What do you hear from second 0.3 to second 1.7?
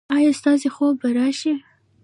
ستاسو خوب به راشي؟